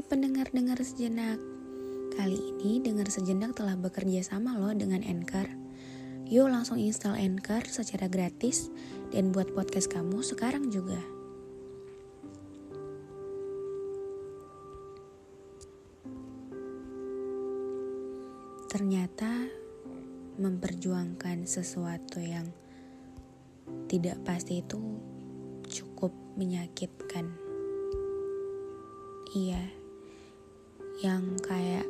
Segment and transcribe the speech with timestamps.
[0.00, 1.36] Pendengar-dengar sejenak.
[2.16, 5.44] Kali ini dengar sejenak telah bekerja sama loh dengan Anchor.
[6.24, 8.72] Yuk langsung install Anchor secara gratis
[9.12, 10.98] Dan buat podcast kamu sekarang juga.
[18.72, 19.46] Ternyata
[20.40, 22.48] memperjuangkan sesuatu yang
[23.86, 24.80] tidak pasti itu
[25.68, 27.30] cukup menyakitkan.
[29.30, 29.79] Iya,
[31.00, 31.88] yang kayak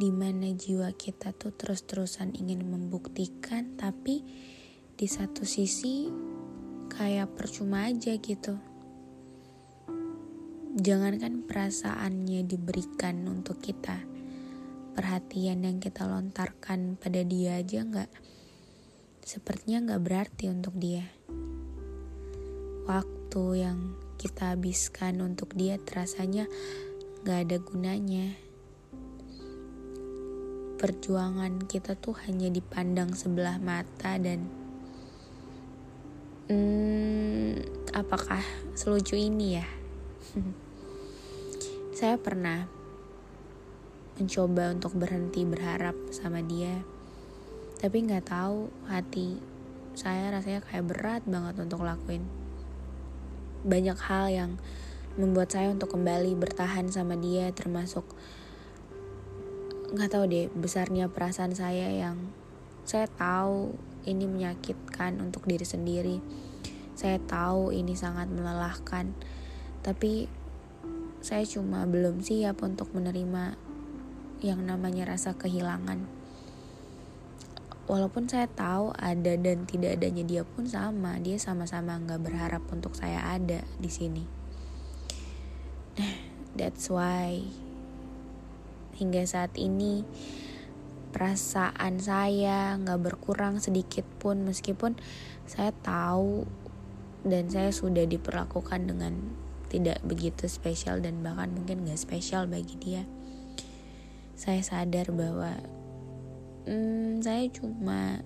[0.00, 4.24] di mana jiwa kita tuh terus-terusan ingin membuktikan, tapi
[4.96, 6.08] di satu sisi
[6.88, 8.56] kayak percuma aja gitu.
[10.76, 14.00] Jangankan perasaannya diberikan untuk kita,
[14.96, 18.12] perhatian yang kita lontarkan pada dia aja nggak
[19.20, 21.04] sepertinya nggak berarti untuk dia.
[22.88, 26.48] Waktu yang kita habiskan untuk dia terasanya
[27.26, 28.38] nggak ada gunanya.
[30.78, 34.46] Perjuangan kita tuh hanya dipandang sebelah mata dan
[36.46, 37.66] hmm,
[37.98, 38.46] apakah
[38.78, 39.66] selucu ini ya?
[41.98, 42.70] Saya pernah
[44.22, 46.86] mencoba untuk berhenti berharap sama dia
[47.76, 49.36] tapi nggak tahu hati
[49.92, 52.24] saya rasanya kayak berat banget untuk lakuin
[53.60, 54.52] banyak hal yang
[55.16, 58.04] membuat saya untuk kembali bertahan sama dia termasuk
[59.92, 62.32] nggak tahu deh besarnya perasaan saya yang
[62.84, 63.74] saya tahu
[64.06, 66.16] ini menyakitkan untuk diri sendiri
[66.96, 69.12] saya tahu ini sangat melelahkan
[69.80, 70.28] tapi
[71.26, 73.58] saya cuma belum siap untuk menerima
[74.44, 76.06] yang namanya rasa kehilangan.
[77.86, 82.98] Walaupun saya tahu ada dan tidak adanya dia pun sama, dia sama-sama nggak berharap untuk
[82.98, 84.45] saya ada di sini.
[86.58, 87.44] That's why
[88.96, 90.04] hingga saat ini
[91.12, 94.96] perasaan saya nggak berkurang sedikit pun meskipun
[95.44, 96.48] saya tahu
[97.24, 99.14] dan saya sudah diperlakukan dengan
[99.68, 103.02] tidak begitu spesial dan bahkan mungkin gak spesial bagi dia.
[104.38, 105.58] Saya sadar bahwa
[106.70, 108.22] hmm, saya cuma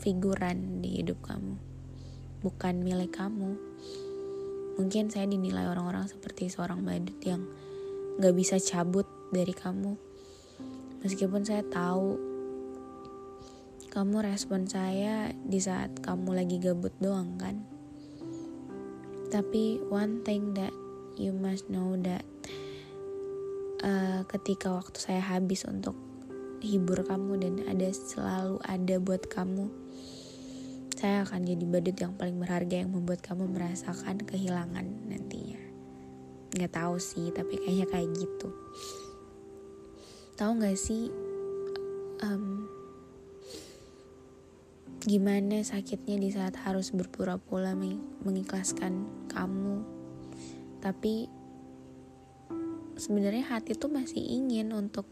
[0.00, 1.60] figuran di hidup kamu
[2.40, 3.60] bukan milik kamu
[4.80, 7.44] mungkin saya dinilai orang-orang seperti seorang badut yang
[8.16, 9.92] gak bisa cabut dari kamu.
[11.04, 12.16] Meskipun saya tahu
[13.92, 17.60] kamu respon saya di saat kamu lagi gabut doang kan?
[19.28, 20.72] Tapi one thing that
[21.20, 22.24] you must know that
[23.84, 25.92] uh, ketika waktu saya habis untuk
[26.64, 29.79] hibur kamu dan ada selalu ada buat kamu
[31.00, 35.56] saya akan jadi badut yang paling berharga yang membuat kamu merasakan kehilangan nantinya.
[36.52, 38.52] Nggak tahu sih tapi kayaknya kayak gitu.
[40.36, 41.08] Tahu nggak sih
[42.20, 42.68] um,
[45.00, 47.72] gimana sakitnya di saat harus berpura-pura
[48.20, 49.80] mengikhlaskan kamu?
[50.84, 51.32] Tapi
[53.00, 55.08] sebenarnya hati tuh masih ingin untuk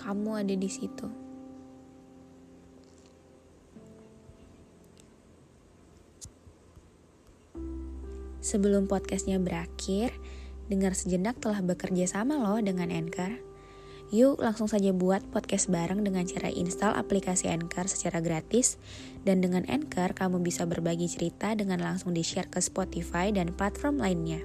[0.00, 1.24] kamu ada di situ
[8.54, 10.14] Sebelum podcastnya berakhir,
[10.70, 13.42] dengar sejenak telah bekerja sama loh dengan Anchor.
[14.14, 18.78] Yuk langsung saja buat podcast bareng dengan cara install aplikasi Anchor secara gratis
[19.26, 24.38] dan dengan Anchor kamu bisa berbagi cerita dengan langsung di-share ke Spotify dan platform lainnya.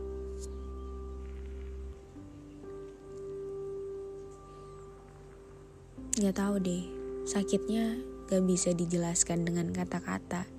[6.18, 6.84] Gak tahu deh,
[7.30, 10.50] sakitnya gak bisa dijelaskan dengan kata-kata.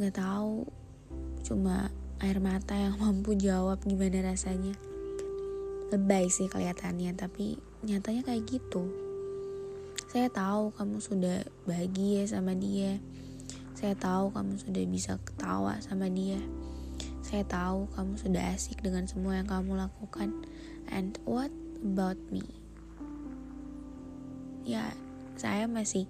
[0.00, 0.79] Gak tahu,
[1.50, 1.90] cuma
[2.22, 4.78] air mata yang mampu jawab gimana rasanya.
[5.90, 8.86] Lebay sih kelihatannya tapi nyatanya kayak gitu.
[10.06, 13.02] Saya tahu kamu sudah bahagia sama dia.
[13.74, 16.38] Saya tahu kamu sudah bisa ketawa sama dia.
[17.26, 20.30] Saya tahu kamu sudah asik dengan semua yang kamu lakukan.
[20.94, 21.50] And what
[21.82, 22.46] about me?
[24.62, 24.94] Ya,
[25.34, 26.06] saya masih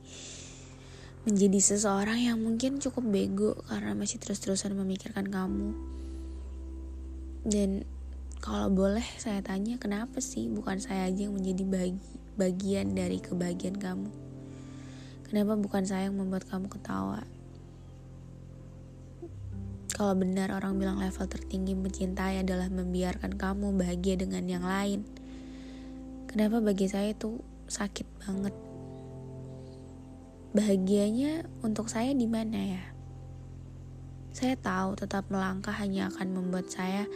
[1.28, 5.76] menjadi seseorang yang mungkin cukup bego karena masih terus-terusan memikirkan kamu.
[7.44, 7.84] Dan
[8.40, 12.00] kalau boleh saya tanya kenapa sih bukan saya aja yang menjadi bagi,
[12.40, 14.08] bagian dari kebahagiaan kamu?
[15.28, 17.20] Kenapa bukan saya yang membuat kamu ketawa?
[19.92, 25.04] Kalau benar orang bilang level tertinggi mencintai adalah membiarkan kamu bahagia dengan yang lain.
[26.24, 27.36] Kenapa bagi saya itu
[27.68, 28.69] sakit banget?
[30.50, 32.82] Bahagianya untuk saya di mana ya?
[34.34, 37.06] Saya tahu tetap melangkah hanya akan membuat saya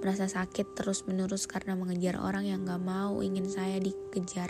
[0.00, 4.48] merasa sakit terus-menerus karena mengejar orang yang gak mau ingin saya dikejar.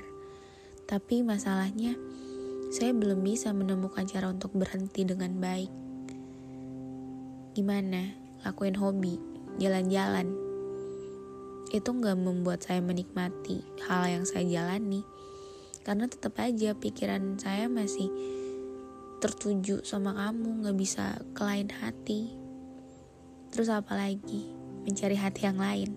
[0.87, 1.99] Tapi masalahnya,
[2.71, 5.73] saya belum bisa menemukan cara untuk berhenti dengan baik.
[7.59, 8.15] Gimana?
[8.47, 9.19] Lakuin hobi,
[9.59, 10.31] jalan-jalan.
[11.75, 15.03] Itu gak membuat saya menikmati hal yang saya jalani
[15.81, 18.13] karena tetap aja pikiran saya masih
[19.21, 22.33] tertuju sama kamu nggak bisa ke lain hati.
[23.53, 24.49] Terus apa lagi?
[24.85, 25.91] Mencari hati yang lain.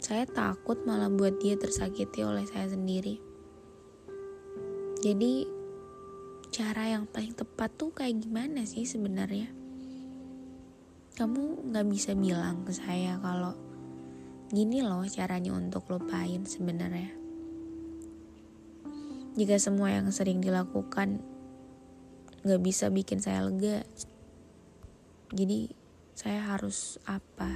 [0.00, 3.20] Saya takut malah buat dia tersakiti oleh saya sendiri.
[5.04, 5.46] Jadi
[6.52, 9.52] cara yang paling tepat tuh kayak gimana sih sebenarnya?
[11.12, 13.52] Kamu nggak bisa bilang ke saya kalau
[14.48, 17.21] gini loh caranya untuk lupain sebenarnya
[19.32, 21.20] jika semua yang sering dilakukan
[22.42, 23.86] gak bisa bikin saya lega,
[25.32, 25.72] jadi
[26.12, 27.48] saya harus apa?